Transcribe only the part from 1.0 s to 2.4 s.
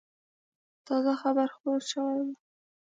خبر خپور شوی و.